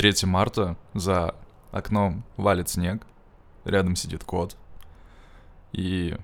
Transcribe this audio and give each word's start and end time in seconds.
3 0.00 0.26
марта, 0.26 0.78
за 0.94 1.34
окном 1.72 2.24
валит 2.38 2.70
снег, 2.70 3.02
рядом 3.66 3.96
сидит 3.96 4.24
кот. 4.24 4.56
И 5.72 6.16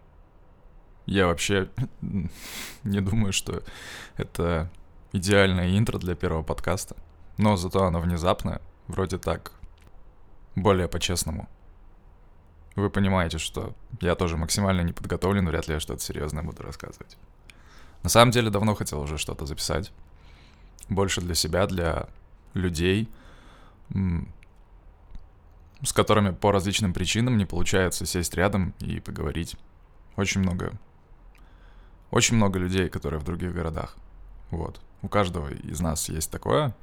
я 1.04 1.26
вообще 1.26 1.68
не 2.84 3.00
думаю, 3.02 3.34
что 3.34 3.62
это 4.16 4.70
идеальное 5.12 5.76
интро 5.76 5.98
для 5.98 6.14
первого 6.14 6.42
подкаста. 6.42 6.96
Но 7.36 7.58
зато 7.58 7.84
оно 7.84 8.00
внезапное, 8.00 8.62
вроде 8.86 9.18
так, 9.18 9.52
более 10.54 10.88
по-честному. 10.88 11.46
Вы 12.76 12.88
понимаете, 12.88 13.36
что 13.36 13.74
я 14.00 14.14
тоже 14.14 14.38
максимально 14.38 14.80
не 14.80 14.94
подготовлен, 14.94 15.46
вряд 15.46 15.68
ли 15.68 15.74
я 15.74 15.80
что-то 15.80 16.00
серьезное 16.00 16.42
буду 16.42 16.62
рассказывать. 16.62 17.18
На 18.02 18.08
самом 18.08 18.32
деле 18.32 18.48
давно 18.48 18.74
хотел 18.74 19.02
уже 19.02 19.18
что-то 19.18 19.44
записать. 19.44 19.92
Больше 20.88 21.20
для 21.20 21.34
себя, 21.34 21.66
для 21.66 22.08
людей, 22.54 23.10
с 25.82 25.92
которыми 25.92 26.30
по 26.30 26.52
различным 26.52 26.92
причинам 26.92 27.36
не 27.36 27.44
получается 27.44 28.06
сесть 28.06 28.34
рядом 28.34 28.74
и 28.80 29.00
поговорить. 29.00 29.56
Очень 30.16 30.40
много, 30.40 30.72
очень 32.10 32.36
много 32.36 32.58
людей, 32.58 32.88
которые 32.88 33.20
в 33.20 33.24
других 33.24 33.52
городах. 33.52 33.96
Вот. 34.50 34.80
У 35.02 35.08
каждого 35.08 35.52
из 35.52 35.80
нас 35.80 36.08
есть 36.08 36.30
такое. 36.30 36.74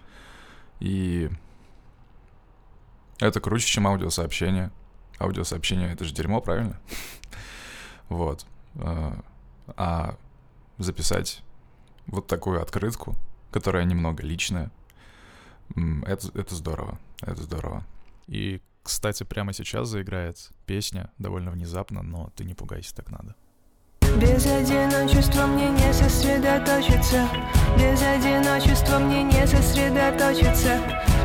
И 0.80 1.30
это 3.20 3.40
круче, 3.40 3.66
чем 3.66 3.88
аудиосообщение. 3.88 4.72
Аудиосообщение— 5.20 5.92
это 5.94 6.06
же 6.06 6.14
дерьмо, 6.14 6.42
правильно? 6.42 6.80
Вот. 8.10 8.46
А, 8.76 9.18
а 9.78 10.18
записать 10.78 11.42
вот 12.06 12.28
такую 12.28 12.62
открытку, 12.62 13.16
которая 13.50 13.86
немного 13.86 14.22
личная, 14.24 14.72
это, 16.06 16.28
это 16.34 16.56
здорово. 16.56 17.00
Это 17.22 17.42
здорово. 17.44 17.84
И, 18.28 18.62
кстати, 18.84 19.24
прямо 19.24 19.54
сейчас 19.54 19.88
заиграет 19.88 20.50
песня, 20.66 21.12
довольно 21.18 21.52
внезапно, 21.52 22.02
но 22.02 22.32
ты 22.36 22.44
не 22.44 22.54
пугайся, 22.54 22.96
так 22.96 23.10
надо. 23.10 23.36
Без 24.18 24.46
одиночества 24.46 25.48
мне 25.48 25.70
не 25.70 25.92
сосредоточиться 25.92 27.28
Без 27.78 28.00
одиночества 28.02 29.00
мне 29.00 29.24
не 29.24 29.48
сосредоточиться 29.48 30.80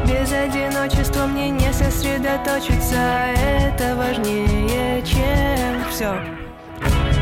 Без 0.07 0.33
одиночества 0.33 1.27
мне 1.27 1.51
не 1.51 1.71
сосредоточиться 1.71 2.97
Это 2.97 3.95
важнее, 3.95 5.03
чем 5.03 5.85
все 5.91 6.15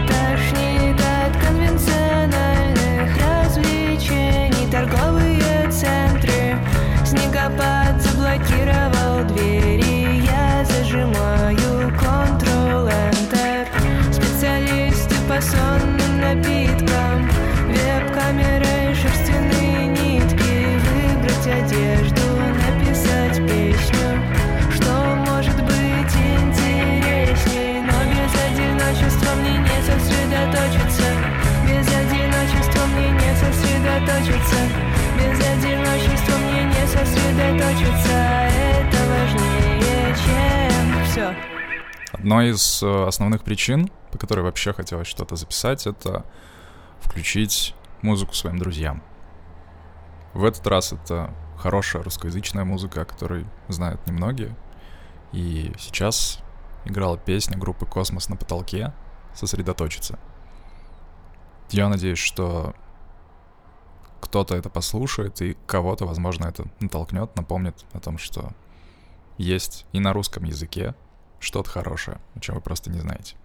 Тошнит 0.06 1.00
от 1.00 1.36
конвенциональных 1.44 3.10
развлечений 3.18 4.70
Торговые 4.70 5.68
центры 5.72 6.25
Снегопад 7.16 8.00
заблокировал 8.02 9.24
двери 9.24 10.22
Я 10.26 10.64
зажимаю 10.64 11.90
Ctrl-Enter 11.96 13.66
Специалисты 14.12 15.14
по 15.28 15.40
сонным 15.40 16.20
напиткам 16.20 17.28
Веб-камерой 17.68 18.94
шерстяные 18.94 19.86
нитки. 19.88 20.56
Выбрать 20.86 21.46
одежду, 21.46 22.22
написать 22.64 23.36
песню. 23.46 24.08
Что 24.74 24.92
может 25.26 25.56
быть 25.64 26.14
интересней? 26.14 27.80
Но 27.80 27.98
без 28.12 28.32
одиночества 28.46 29.34
мне 29.40 29.58
не 29.58 29.78
сосредоточиться. 29.82 31.08
Без 31.66 31.86
одиночества 31.88 32.86
мне 32.86 33.10
не 33.10 33.34
сосредоточиться 33.36 34.55
сосредоточиться 37.36 38.12
Это 38.12 38.98
важнее, 39.08 40.16
чем 40.24 41.04
все 41.04 41.36
Одной 42.12 42.50
из 42.50 42.82
э, 42.82 43.06
основных 43.06 43.42
причин, 43.42 43.90
по 44.10 44.18
которой 44.18 44.40
вообще 44.40 44.72
хотелось 44.72 45.06
что-то 45.06 45.36
записать, 45.36 45.86
это 45.86 46.24
включить 47.00 47.74
музыку 48.02 48.34
своим 48.34 48.58
друзьям. 48.58 49.02
В 50.32 50.44
этот 50.44 50.66
раз 50.66 50.92
это 50.92 51.30
хорошая 51.58 52.02
русскоязычная 52.02 52.64
музыка, 52.64 53.02
о 53.02 53.04
которой 53.04 53.46
знают 53.68 54.06
немногие. 54.06 54.56
И 55.32 55.72
сейчас 55.78 56.40
играла 56.84 57.18
песня 57.18 57.58
группы 57.58 57.84
«Космос 57.86 58.28
на 58.28 58.36
потолке» 58.36 58.92
«Сосредоточиться». 59.34 60.18
Я 61.70 61.88
надеюсь, 61.88 62.18
что 62.18 62.74
кто-то 64.26 64.56
это 64.56 64.68
послушает, 64.68 65.40
и 65.40 65.56
кого-то, 65.66 66.04
возможно, 66.04 66.46
это 66.46 66.64
натолкнет, 66.80 67.34
напомнит 67.36 67.84
о 67.92 68.00
том, 68.00 68.18
что 68.18 68.50
есть 69.38 69.86
и 69.92 70.00
на 70.00 70.12
русском 70.12 70.42
языке 70.42 70.94
что-то 71.38 71.70
хорошее, 71.70 72.18
о 72.34 72.40
чем 72.40 72.56
вы 72.56 72.60
просто 72.60 72.90
не 72.90 72.98
знаете. 72.98 73.36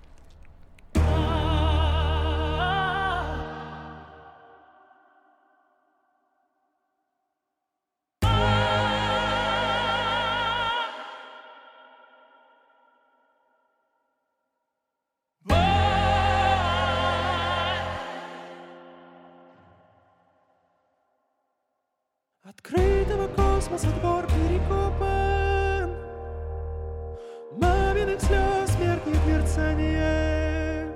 Мерцание 29.51 30.87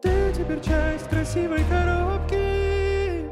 Ты 0.00 0.32
теперь 0.32 0.60
часть 0.60 1.08
красивой 1.08 1.64
коробки. 1.68 3.28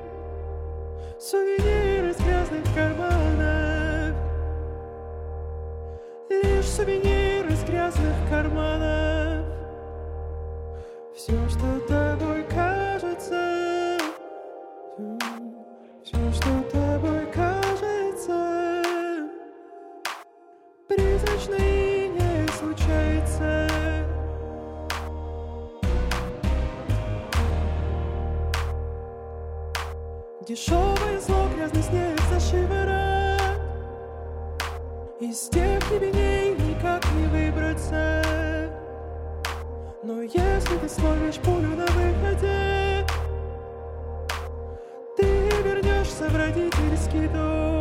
Сувенир 1.21 2.11
из 2.11 2.17
грязных 2.17 2.65
карманов. 2.75 4.17
Лишь 6.31 6.67
сувенир 6.67 7.18
Дешевое 30.49 31.21
зло, 31.21 31.47
грязный 31.55 31.83
снег 31.83 32.19
за 32.33 32.41
шиворот 32.41 33.61
Из 35.21 35.51
тех 35.51 35.93
ебеней 35.93 36.55
никак 36.55 37.05
не 37.17 37.27
выбраться 37.27 38.25
Но 40.03 40.23
если 40.23 40.79
ты 40.79 40.89
словишь 40.89 41.37
пулю 41.45 41.77
на 41.77 41.85
выходе 41.85 43.05
ты 45.19 45.27
вернешься 45.65 46.29
в 46.29 46.37
родительский 46.37 47.29
дом. 47.29 47.78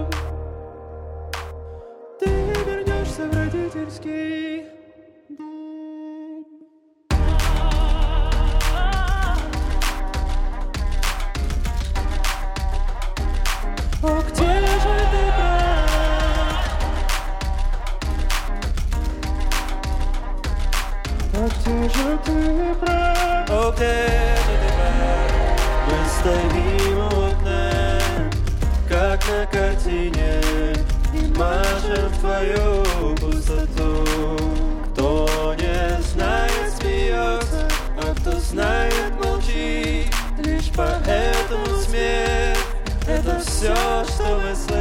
Все, 43.57 43.73
что 43.73 44.39
мы 44.39 44.55
слышим 44.55 44.76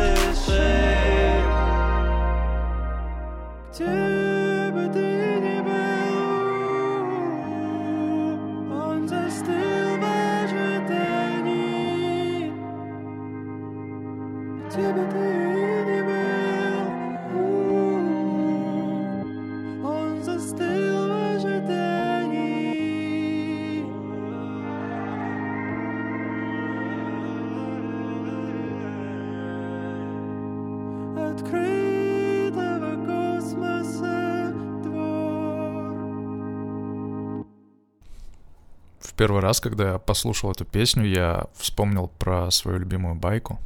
первый 39.17 39.41
раз, 39.41 39.61
когда 39.61 39.93
я 39.93 39.99
послушал 39.99 40.53
эту 40.53 40.65
песню, 40.65 41.05
я 41.05 41.47
вспомнил 41.55 42.09
про 42.09 42.51
свою 42.51 42.79
любимую 42.79 43.15
байку, 43.15 43.59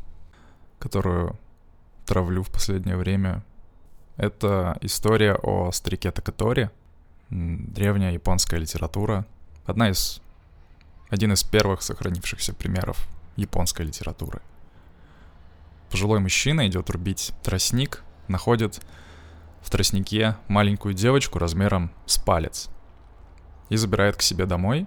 которую 0.79 1.37
травлю 2.07 2.43
в 2.43 2.51
последнее 2.51 2.97
время. 2.97 3.45
Это 4.17 4.77
история 4.81 5.35
о 5.35 5.73
старике 5.73 6.11
Такатори, 6.11 6.71
древняя 7.31 8.13
японская 8.13 8.61
литература, 8.61 9.27
одна 9.67 9.91
из, 9.91 10.21
один 11.09 11.33
из 11.33 11.43
первых 11.43 11.83
сохранившихся 11.83 12.55
примеров 12.55 13.07
японской 13.37 13.83
литературы. 13.83 14.41
Пожилой 15.91 16.21
мужчина 16.21 16.67
идет 16.69 16.91
рубить 16.91 17.33
тростник, 17.43 18.05
находит 18.29 18.81
в 19.63 19.71
тростнике 19.71 20.37
маленькую 20.49 20.95
девочку 20.95 21.39
размером 21.39 21.91
с 22.07 22.19
палец 22.19 22.69
и 23.69 23.77
забирает 23.77 24.17
к 24.17 24.23
себе 24.23 24.47
домой, 24.47 24.87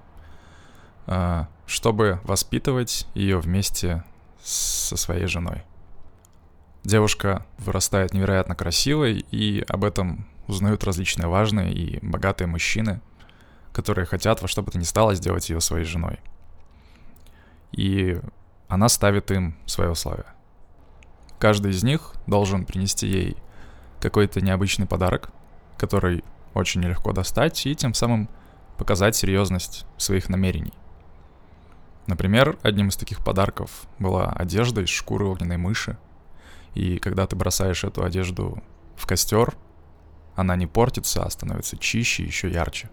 чтобы 1.65 2.19
воспитывать 2.23 3.07
ее 3.13 3.39
вместе 3.39 4.03
со 4.41 4.97
своей 4.97 5.27
женой. 5.27 5.63
Девушка 6.83 7.45
вырастает 7.59 8.13
невероятно 8.13 8.55
красивой, 8.55 9.25
и 9.31 9.63
об 9.67 9.85
этом 9.85 10.27
узнают 10.47 10.83
различные 10.83 11.27
важные 11.27 11.73
и 11.73 12.05
богатые 12.05 12.47
мужчины, 12.47 12.99
которые 13.71 14.05
хотят 14.05 14.41
во 14.41 14.47
что 14.47 14.61
бы 14.61 14.71
то 14.71 14.77
ни 14.77 14.83
стало 14.83 15.15
сделать 15.15 15.49
ее 15.49 15.61
своей 15.61 15.85
женой. 15.85 16.19
И 17.71 18.19
она 18.67 18.89
ставит 18.89 19.31
им 19.31 19.55
свое 19.65 19.91
условие. 19.91 20.25
Каждый 21.39 21.71
из 21.71 21.83
них 21.83 22.13
должен 22.27 22.65
принести 22.65 23.07
ей 23.07 23.37
какой-то 23.99 24.41
необычный 24.41 24.85
подарок, 24.85 25.29
который 25.77 26.23
очень 26.53 26.81
нелегко 26.81 27.13
достать, 27.13 27.65
и 27.65 27.75
тем 27.75 27.93
самым 27.93 28.29
показать 28.77 29.15
серьезность 29.15 29.85
своих 29.97 30.29
намерений. 30.29 30.73
Например, 32.07 32.57
одним 32.63 32.89
из 32.89 32.97
таких 32.97 33.23
подарков 33.23 33.85
была 33.99 34.31
одежда 34.31 34.81
из 34.81 34.89
шкуры 34.89 35.25
огненной 35.25 35.57
мыши. 35.57 35.97
И 36.73 36.97
когда 36.97 37.27
ты 37.27 37.35
бросаешь 37.35 37.83
эту 37.83 38.03
одежду 38.03 38.61
в 38.95 39.05
костер, 39.05 39.55
она 40.35 40.55
не 40.55 40.67
портится, 40.67 41.23
а 41.23 41.29
становится 41.29 41.77
чище 41.77 42.23
и 42.23 42.27
еще 42.27 42.49
ярче. 42.49 42.89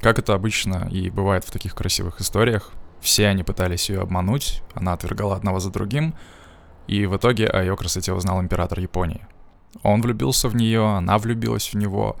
Как 0.00 0.18
это 0.18 0.34
обычно 0.34 0.88
и 0.90 1.10
бывает 1.10 1.44
в 1.44 1.50
таких 1.50 1.74
красивых 1.74 2.20
историях, 2.20 2.72
все 3.00 3.28
они 3.28 3.44
пытались 3.44 3.90
ее 3.90 4.00
обмануть, 4.00 4.62
она 4.74 4.92
отвергала 4.92 5.36
одного 5.36 5.60
за 5.60 5.70
другим, 5.70 6.14
и 6.86 7.06
в 7.06 7.16
итоге 7.16 7.46
о 7.46 7.60
ее 7.60 7.76
красоте 7.76 8.12
узнал 8.12 8.40
император 8.40 8.80
Японии. 8.80 9.26
Он 9.82 10.00
влюбился 10.00 10.48
в 10.48 10.56
нее, 10.56 10.84
она 10.84 11.18
влюбилась 11.18 11.72
в 11.72 11.76
него, 11.76 12.16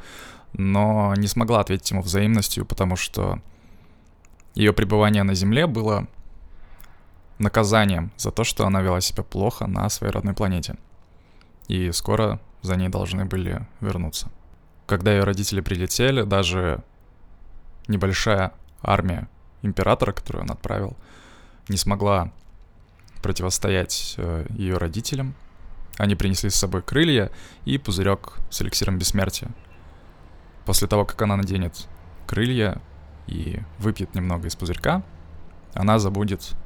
но 0.52 1.14
не 1.16 1.26
смогла 1.26 1.60
ответить 1.60 1.90
ему 1.90 2.02
взаимностью, 2.02 2.66
потому 2.66 2.96
что 2.96 3.40
ее 4.58 4.72
пребывание 4.72 5.22
на 5.22 5.34
Земле 5.34 5.68
было 5.68 6.08
наказанием 7.38 8.10
за 8.16 8.32
то, 8.32 8.42
что 8.42 8.66
она 8.66 8.80
вела 8.80 9.00
себя 9.00 9.22
плохо 9.22 9.68
на 9.68 9.88
своей 9.88 10.12
родной 10.12 10.34
планете. 10.34 10.74
И 11.68 11.92
скоро 11.92 12.40
за 12.62 12.74
ней 12.74 12.88
должны 12.88 13.24
были 13.24 13.64
вернуться. 13.80 14.28
Когда 14.86 15.12
ее 15.12 15.22
родители 15.22 15.60
прилетели, 15.60 16.22
даже 16.22 16.82
небольшая 17.86 18.52
армия 18.82 19.28
императора, 19.62 20.10
которую 20.10 20.42
он 20.42 20.50
отправил, 20.50 20.96
не 21.68 21.76
смогла 21.76 22.32
противостоять 23.22 24.16
э, 24.16 24.46
ее 24.50 24.76
родителям. 24.76 25.36
Они 25.98 26.16
принесли 26.16 26.50
с 26.50 26.56
собой 26.56 26.82
крылья 26.82 27.30
и 27.64 27.78
пузырек 27.78 28.38
с 28.50 28.60
эликсиром 28.60 28.98
бессмертия. 28.98 29.50
После 30.64 30.88
того, 30.88 31.04
как 31.04 31.22
она 31.22 31.36
наденет 31.36 31.86
крылья 32.26 32.82
и 33.28 33.60
выпьет 33.78 34.14
немного 34.14 34.48
из 34.48 34.56
пузырька, 34.56 35.02
она 35.74 35.98
забудет 35.98 36.56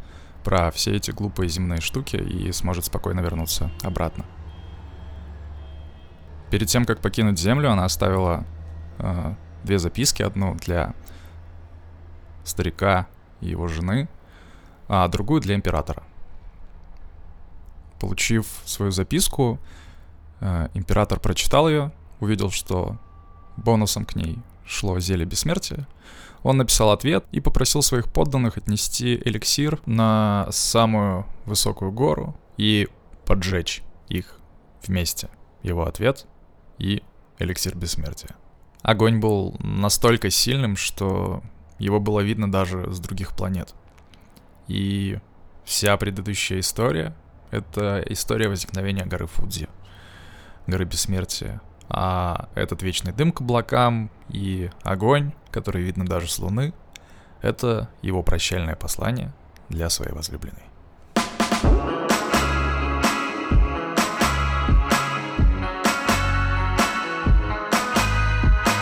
про 0.45 0.71
все 0.71 0.97
эти 0.97 1.11
глупые 1.11 1.49
земные 1.49 1.81
штуки 1.81 2.17
и 2.17 2.51
сможет 2.53 2.85
спокойно 2.85 3.21
вернуться 3.21 3.71
обратно. 3.83 4.25
Перед 6.51 6.69
тем, 6.69 6.85
как 6.85 7.01
покинуть 7.01 7.39
Землю, 7.39 7.71
она 7.71 7.85
оставила 7.85 8.45
э, 8.99 9.35
две 9.65 9.79
записки. 9.79 10.23
Одну 10.23 10.55
для 10.57 10.95
старика 12.45 13.07
и 13.41 13.49
его 13.49 13.69
жены, 13.69 14.09
а 14.89 15.09
другую 15.09 15.41
для 15.41 15.55
императора. 15.55 16.03
Получив 17.99 18.47
свою 18.67 18.91
записку, 18.91 19.59
э, 20.41 20.69
император 20.75 21.21
прочитал 21.21 21.69
ее, 21.69 21.93
увидел, 22.21 22.51
что 22.51 22.99
бонусом 23.57 24.05
к 24.05 24.15
ней 24.17 24.39
шло 24.67 24.99
зелье 25.01 25.25
бессмертия. 25.25 25.87
Он 26.43 26.57
написал 26.57 26.91
ответ 26.91 27.25
и 27.31 27.41
попросил 27.41 27.83
своих 27.83 28.13
подданных 28.13 28.57
отнести 28.57 29.15
эликсир 29.25 29.81
на 29.87 30.49
самую 30.51 31.27
высокую 31.45 31.93
гору 31.93 32.37
и 32.57 32.89
поджечь 33.27 33.83
их 34.09 34.41
вместе. 34.85 35.29
Его 35.63 35.87
ответ 35.87 36.27
и 36.79 37.03
эликсир 37.39 37.77
бессмертия. 37.77 38.35
Огонь 38.83 39.21
был 39.21 39.57
настолько 39.61 40.31
сильным, 40.31 40.77
что 40.77 41.43
его 41.79 42.01
было 42.01 42.21
видно 42.21 42.51
даже 42.51 42.93
с 42.93 42.99
других 42.99 43.35
планет. 43.37 43.75
И 44.67 45.19
вся 45.65 45.97
предыдущая 45.97 46.61
история— 46.61 47.15
это 47.51 48.03
история 48.09 48.49
возникновения 48.49 49.05
горы 49.05 49.27
Фудзи, 49.27 49.69
горы 50.67 50.85
Бессмертия. 50.85 51.61
А 51.89 52.49
этот 52.55 52.83
вечный 52.83 53.13
дым 53.13 53.33
к 53.33 53.43
облакам 53.43 54.11
и 54.29 54.71
огонь, 54.83 55.33
который 55.53 55.83
видно 55.83 56.05
даже 56.07 56.29
с 56.29 56.39
Луны, 56.39 56.73
это 57.43 57.89
его 58.03 58.23
прощальное 58.23 58.75
послание 58.75 59.33
для 59.69 59.91
своей 59.91 60.13
возлюбленной. 60.13 60.63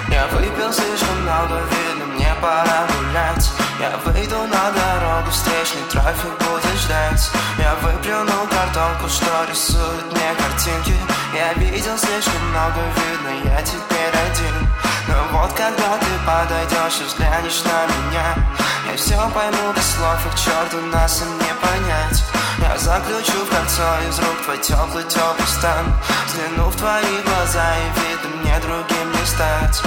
Я 0.09 0.27
выпил 0.29 0.73
слишком 0.73 1.23
много, 1.23 1.61
видно, 1.71 2.07
мне 2.15 2.33
пора 2.41 2.87
гулять. 2.87 3.51
Я 3.81 3.97
выйду 4.05 4.37
на 4.47 4.71
дорогу, 4.73 5.31
встречный 5.31 5.83
трафик 5.91 6.33
будет 6.39 6.79
ждать. 6.81 7.31
Я 7.59 7.75
выплюнул 7.77 8.47
картонку, 8.49 9.09
что 9.09 9.45
рисует 9.49 10.13
мне 10.13 10.35
картинки. 10.37 10.95
Я 11.35 11.55
видел 11.55 11.97
слишком 11.97 12.49
много, 12.51 12.81
видно, 12.97 13.49
я 13.51 13.63
теперь 13.63 13.90
подойдешь 16.41 17.01
и 17.01 17.05
взглянешь 17.05 17.63
на 17.65 17.87
меня. 17.87 18.35
Я 18.91 18.97
все 18.97 19.17
пойму 19.35 19.73
без 19.75 19.87
слов, 19.95 20.19
и 20.27 20.31
к 20.31 20.39
черту 20.39 20.81
нас 20.93 21.23
им 21.23 21.39
не 21.39 21.55
понять. 21.55 22.25
Я 22.59 22.77
заключу 22.79 23.45
в 23.45 23.51
кольцо 23.51 23.85
из 24.09 24.19
рук 24.19 24.43
твой 24.45 24.59
теплый 24.59 25.05
теплый 25.05 25.47
стан. 25.47 25.95
Взгляну 26.27 26.71
в 26.71 26.77
твои 26.77 27.23
глаза 27.25 27.75
и 27.77 28.01
видно 28.01 28.37
мне 28.43 28.59
другим 28.61 29.13
не 29.13 29.27
стать. 29.27 29.83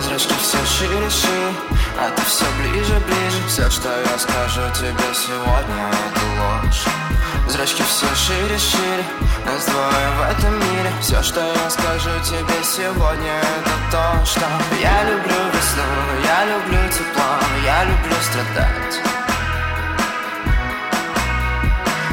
Зрачки 0.00 0.34
все 0.40 0.58
шире, 0.64 1.10
шире, 1.10 1.52
а 1.98 2.10
ты 2.10 2.22
все 2.22 2.44
ближе, 2.58 3.00
ближе 3.06 3.48
Все, 3.48 3.70
что 3.70 3.88
я 3.88 4.18
скажу 4.18 4.62
тебе 4.74 5.14
сегодня, 5.14 5.88
это 5.88 6.20
ложь 6.40 7.11
Зрачки 7.52 7.82
все 7.82 8.06
шире, 8.14 8.58
шире, 8.58 9.04
нас 9.44 9.66
двое 9.66 10.08
в 10.16 10.22
этом 10.30 10.54
мире. 10.54 10.90
Все, 11.02 11.22
что 11.22 11.38
я 11.38 11.68
скажу 11.68 12.08
тебе 12.24 12.64
сегодня, 12.64 13.30
это 13.30 13.74
то, 13.90 14.24
что 14.24 14.40
Я 14.80 15.04
люблю 15.04 15.36
весну, 15.52 15.84
я 16.24 16.46
люблю 16.46 16.78
тепло, 16.88 17.28
я 17.62 17.84
люблю 17.84 18.16
страдать. 18.22 18.94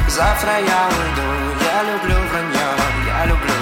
Завтра 0.09 0.51
я 0.59 0.89
уйду, 0.97 1.55
я 1.71 1.83
люблю 1.83 2.17
вранье, 2.29 2.67
я 3.07 3.25
люблю 3.27 3.58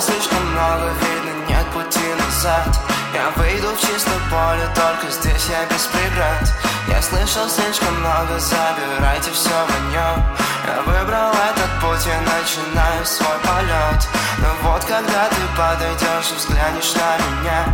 слишком 0.00 0.44
много, 0.52 0.92
видно, 1.00 1.46
нет 1.48 1.66
пути 1.72 2.14
назад. 2.18 2.78
Я 3.12 3.30
выйду 3.36 3.68
в 3.74 3.80
чистое 3.80 4.20
поле, 4.30 4.68
только 4.74 5.10
здесь 5.10 5.46
я 5.48 5.66
без 5.66 5.84
преград. 5.86 6.48
Я 6.88 7.02
слышал 7.02 7.48
слишком 7.48 7.94
много, 8.00 8.38
забирайте 8.38 9.30
все 9.32 9.50
вранье 9.50 10.24
Я 10.66 10.82
выбрал 10.84 11.30
этот 11.30 11.70
путь, 11.80 12.06
я 12.06 12.20
начинаю 12.20 13.04
свой 13.04 13.38
полет 13.44 14.08
Но 14.38 14.48
вот 14.62 14.84
когда 14.84 15.28
ты 15.28 15.40
подойдешь 15.56 16.32
и 16.32 16.36
взглянешь 16.36 16.94
на 16.94 17.16
меня 17.18 17.64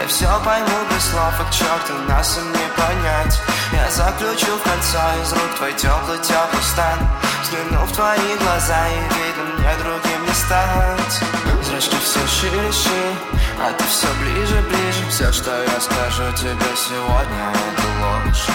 Я 0.00 0.06
все 0.08 0.28
пойму 0.44 0.78
без 0.90 1.04
слов, 1.04 1.34
и 1.40 1.44
к 1.44 1.50
черту 1.50 1.94
нас 2.08 2.36
им 2.38 2.50
не 2.50 2.66
понять. 2.76 3.40
Я 3.72 3.90
заключу 3.90 4.56
в 4.56 4.62
кольцо 4.62 5.22
из 5.22 5.32
рук 5.32 5.54
твой 5.56 5.72
теплый 5.74 6.18
теплый 6.18 6.62
стан. 6.62 6.98
Взгляну 7.42 7.84
в 7.84 7.92
твои 7.92 8.36
глаза 8.38 8.88
и 8.88 9.00
видно 9.14 9.44
мне 9.58 9.74
другим 9.82 10.26
не 10.26 10.32
стать 10.32 11.43
Зрачки 11.74 11.96
все 12.04 12.20
шире, 12.28 12.70
А 13.58 13.72
ты 13.72 13.84
все 13.88 14.06
ближе, 14.20 14.62
ближе. 14.68 15.10
Все, 15.10 15.32
что 15.32 15.50
я 15.50 15.80
скажу 15.80 16.22
тебе 16.36 16.70
сегодня, 16.76 17.50
это 17.50 17.86
ложь. 18.00 18.46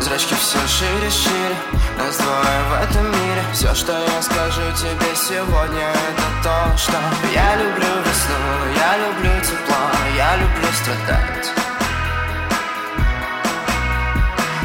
Зрачки 0.00 0.34
все 0.34 0.58
шире, 0.66 1.10
шире 1.10 1.56
Нас 1.98 2.16
двое 2.16 2.60
в 2.70 2.82
этом 2.82 3.04
мире. 3.04 3.44
Все, 3.52 3.74
что 3.74 3.92
я 3.92 4.22
скажу 4.22 4.62
тебе 4.78 5.14
сегодня, 5.14 5.90
это 5.90 6.26
то, 6.42 6.78
что 6.78 6.96
Я 7.34 7.54
люблю 7.56 8.00
весну, 8.06 8.40
я 8.74 8.96
люблю 8.96 9.40
тепло 9.42 9.76
Я 10.16 10.36
люблю 10.36 10.68
страдать. 10.72 11.52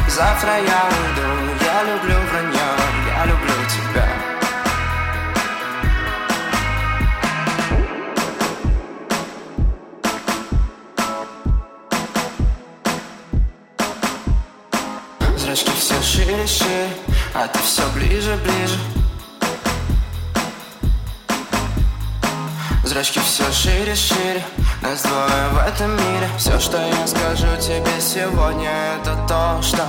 Завтра 0.07 0.51
я 0.51 0.83
уйду, 0.87 1.53
я 1.65 1.83
люблю 1.83 2.15
вранье 2.31 2.69
Я 3.17 3.25
люблю 3.25 3.53
тебя 3.67 4.08
Шире, 16.19 16.47
шире 16.47 16.89
А 17.33 17.47
ты 17.47 17.59
все 17.59 17.81
ближе, 17.95 18.37
ближе. 18.43 18.77
Зрачки 22.83 23.21
все 23.21 23.49
шире, 23.53 23.95
шире 23.95 24.43
Нас 24.81 25.01
двое 25.03 25.47
в 25.53 25.57
этом 25.65 25.91
мире. 25.91 26.29
Все, 26.37 26.59
что 26.59 26.77
я 26.77 27.07
скажу 27.07 27.47
тебе 27.61 28.01
сегодня 28.01 28.69
Это 28.99 29.15
то, 29.29 29.61
что 29.61 29.87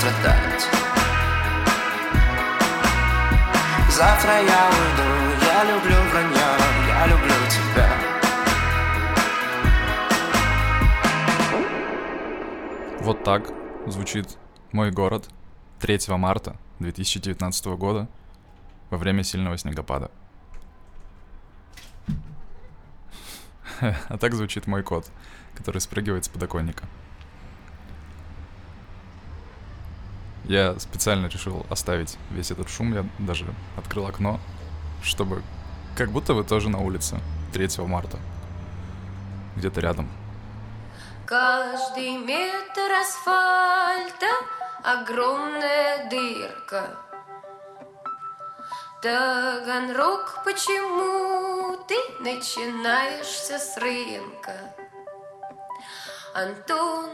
страдать 0.00 0.66
Завтра 3.90 4.32
я 4.40 4.70
уйду, 4.70 5.08
я 5.44 5.64
люблю 5.64 5.96
вранье 6.10 6.50
Я 6.88 7.06
люблю 7.06 7.34
тебя 7.50 7.88
Вот 13.00 13.24
так 13.24 13.52
звучит 13.86 14.38
мой 14.72 14.90
город 14.90 15.28
3 15.80 15.98
марта 16.16 16.56
2019 16.78 17.66
года 17.66 18.08
во 18.88 18.96
время 18.96 19.22
сильного 19.22 19.58
снегопада. 19.58 20.10
А 23.80 24.18
так 24.18 24.34
звучит 24.34 24.66
мой 24.66 24.82
кот, 24.82 25.10
который 25.54 25.80
спрыгивает 25.80 26.24
с 26.24 26.28
подоконника. 26.28 26.84
Я 30.50 30.76
специально 30.80 31.28
решил 31.28 31.64
оставить 31.70 32.18
весь 32.32 32.50
этот 32.50 32.68
шум, 32.68 32.92
я 32.92 33.06
даже 33.20 33.46
открыл 33.76 34.08
окно, 34.08 34.40
чтобы 35.00 35.44
как 35.96 36.10
будто 36.10 36.34
вы 36.34 36.42
тоже 36.42 36.68
на 36.68 36.80
улице 36.80 37.20
3 37.52 37.68
марта. 37.86 38.18
Где-то 39.54 39.80
рядом. 39.80 40.10
Каждый 41.24 42.16
метр 42.16 42.92
асфальта 43.00 44.26
огромная 44.82 46.10
дырка. 46.10 46.96
Таганрог, 49.02 50.40
почему 50.44 51.76
ты 51.86 51.94
начинаешься 52.24 53.56
с 53.56 53.76
рынка? 53.76 54.74
Антон 56.34 57.08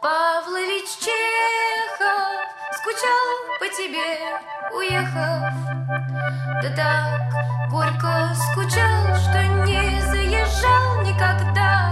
Павлович 0.00 0.88
Чехов 1.00 2.57
скучал 2.72 3.58
по 3.58 3.66
тебе, 3.68 4.38
уехав. 4.72 5.52
Да 6.62 6.70
так 6.76 7.70
горько 7.70 8.34
скучал, 8.34 9.16
что 9.16 9.42
не 9.64 10.00
заезжал 10.02 11.02
никогда. 11.02 11.87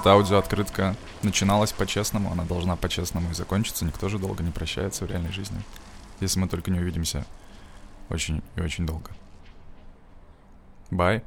Эта 0.00 0.12
аудиооткрытка 0.12 0.96
начиналась 1.22 1.72
по-честному, 1.72 2.32
она 2.32 2.44
должна 2.44 2.74
по-честному 2.74 3.32
и 3.32 3.34
закончиться. 3.34 3.84
Никто 3.84 4.08
же 4.08 4.18
долго 4.18 4.42
не 4.42 4.50
прощается 4.50 5.04
в 5.04 5.10
реальной 5.10 5.30
жизни. 5.30 5.60
Если 6.20 6.40
мы 6.40 6.48
только 6.48 6.70
не 6.70 6.80
увидимся 6.80 7.26
очень 8.08 8.42
и 8.56 8.62
очень 8.62 8.86
долго. 8.86 9.10
Bye. 10.90 11.22